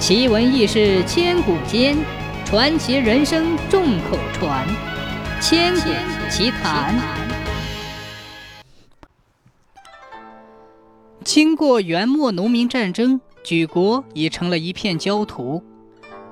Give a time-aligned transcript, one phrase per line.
[0.00, 1.94] 奇闻异事千古间，
[2.46, 4.66] 传奇人生众口传。
[5.42, 5.90] 千古
[6.30, 6.98] 奇谈。
[11.22, 15.62] 经过元末农民战争，举国已成了一片焦土。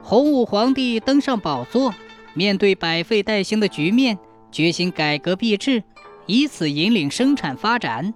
[0.03, 1.95] 洪武皇帝登上宝座，
[2.33, 4.19] 面对百废待兴的局面，
[4.51, 5.85] 决心改革币制，
[6.25, 8.15] 以此引领生产发展。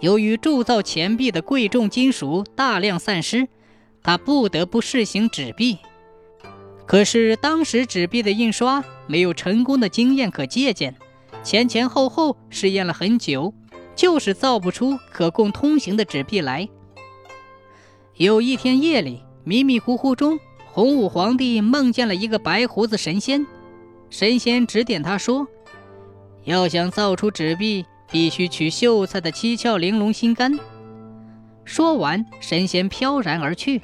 [0.00, 3.48] 由于铸造钱币的贵重金属大量散失，
[4.10, 5.78] 他不得不试行纸币。
[6.84, 10.96] 可是当时纸币的印刷没有成功的经验可借鉴，
[11.44, 13.54] 前前后后试验了很久，
[13.94, 16.68] 就是造不出可供通行的纸币来。
[18.16, 20.40] 有一天夜里，迷迷糊糊中，
[20.72, 23.46] 洪武皇帝梦见了一个白胡子神仙，
[24.10, 25.46] 神仙指点他说
[26.42, 30.58] ：“要想造出纸币。”必须取秀才的七窍玲珑心肝。
[31.64, 33.80] 说完，神仙飘然而去。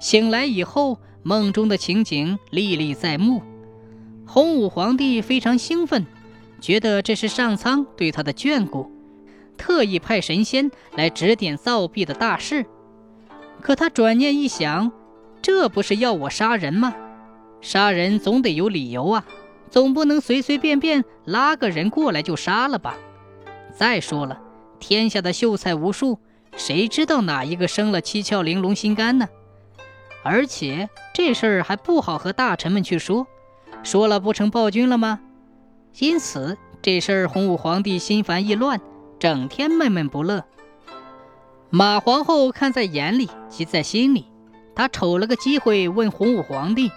[0.00, 3.42] 醒来以后，梦中的情景历历在目。
[4.26, 6.06] 洪武皇帝非常兴奋，
[6.60, 8.90] 觉得这是上苍对他的眷顾，
[9.56, 12.66] 特意派神仙来指点造币的大事。
[13.60, 14.92] 可他转念一想，
[15.42, 16.94] 这不是要我杀人吗？
[17.60, 19.26] 杀人总得有理由啊！
[19.70, 22.96] 总不能随随便便拉个人过来就杀了吧？
[23.76, 24.40] 再说了，
[24.78, 26.20] 天下的秀才无数，
[26.56, 29.28] 谁知道哪一个生了七窍玲珑心肝呢？
[30.30, 33.26] 而且这事儿还不好和大臣们去说，
[33.82, 35.20] 说了不成暴君了吗？
[36.00, 38.78] 因此这事儿洪武皇帝心烦意乱，
[39.18, 40.44] 整天闷闷不乐。
[41.70, 44.26] 马皇后看在眼里，急在心里，
[44.74, 46.92] 她瞅了个机会问洪武皇帝。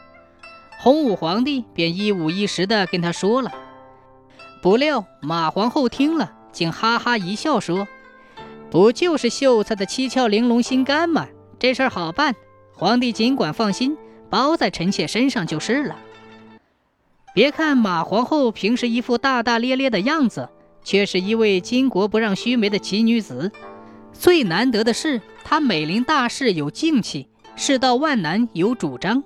[0.82, 3.50] 洪武皇帝便一五一十地跟他说了，
[4.62, 7.88] 不料马皇后听了，竟哈哈一笑说
[8.70, 11.30] ：“不就是秀才的七窍玲珑心肝吗？
[11.58, 12.36] 这事儿好办，
[12.82, 13.96] 皇帝尽管放心，
[14.28, 16.00] 包在臣妾身上就是了。”
[17.32, 20.50] 别看马皇后平时一副大大咧咧的样子，
[20.83, 23.52] 却是一位巾帼不让须眉的奇女子。
[24.11, 29.23] 最难得的是，她美临大事有静气，世道万难有主张。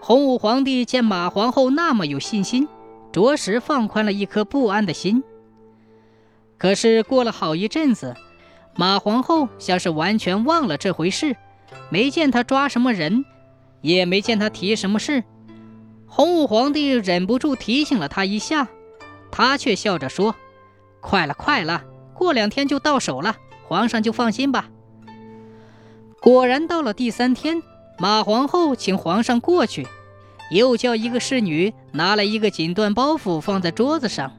[0.00, 2.66] 洪武皇帝见马皇后那么有信心，
[3.12, 5.22] 着实放宽了一颗不安的心。
[6.58, 8.16] 可是过了好一阵子，
[8.74, 11.36] 马皇后像是完全忘了这回事，
[11.90, 13.24] 没见他抓什么人，
[13.80, 15.24] 也没见他提什么事。
[16.06, 18.68] 洪武皇帝忍不住提醒了他一下，
[19.30, 20.34] 他却笑着说
[21.00, 21.84] ：“快了，快了，
[22.14, 24.68] 过两天就到手了，皇上就放心吧。”
[26.20, 27.62] 果然到了第三天。
[27.98, 29.86] 马皇后请皇上过去，
[30.50, 34.32] 又叫一个侍女拿来一个锦缎包袱放在桌子上。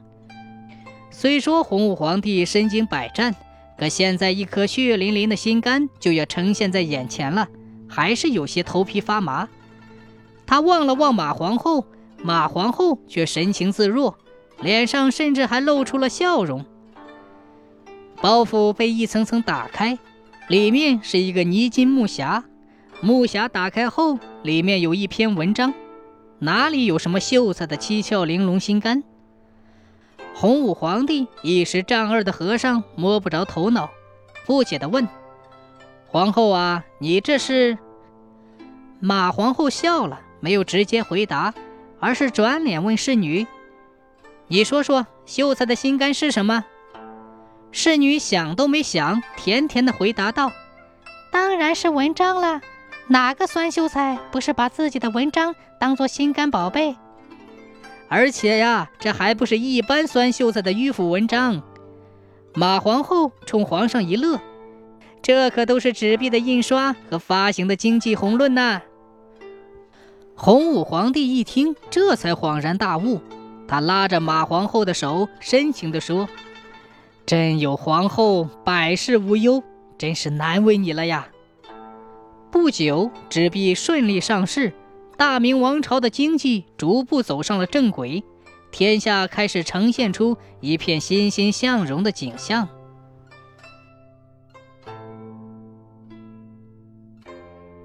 [1.10, 3.34] 虽说洪武皇帝身经百战，
[3.78, 7.48] 可现在一颗血淋淋的心肝就要呈现在眼前了，
[7.88, 9.48] 还是有些头皮发麻。
[10.46, 11.86] 他望了望马皇后，
[12.22, 14.16] 马皇后却神情自若，
[14.60, 16.64] 脸上甚至还露出了笑容。
[18.20, 19.98] 包袱被一层层打开，
[20.48, 22.42] 里面是一个泥金木匣。
[23.00, 25.74] 木匣打开后，里面有一篇文章，
[26.38, 29.02] 哪里有什么秀才的七窍玲珑心肝？
[30.44, 33.88] 洪武皇帝一时丈二的和尚摸不着头脑，
[34.44, 35.08] 不解地问
[36.06, 37.78] ：“皇后啊，你这是？”
[39.00, 41.54] 马皇后笑了，没有直接回答，
[41.98, 43.46] 而是转脸问侍女
[44.48, 46.66] ：“你说说，秀才的心肝是什么？”
[47.72, 50.52] 侍女想都没想，甜甜地回答道
[51.32, 52.60] ：“当然是文章了。”
[53.08, 56.98] 哪个酸秀才不是把自己的文章当做心肝宝贝？
[58.14, 61.60] 而且呀，这还不是一般酸秀才的迂腐文章。
[62.54, 64.38] 马皇后冲皇上一乐，
[65.20, 68.82] 这可都是纸币的印刷和发行的经济宏论呐。
[70.36, 73.20] 洪武皇帝一听，这才恍然大悟，
[73.66, 76.28] 他拉着马皇后的手，深情地说
[77.26, 79.60] ：“朕有皇后，百事无忧，
[79.98, 81.26] 真是难为你了呀。”
[82.52, 84.72] 不久，纸币顺利上市，
[85.16, 88.22] 大明王朝的经济逐步走上了正轨，
[88.72, 92.68] 天下开始呈现出一片欣欣向荣的景象。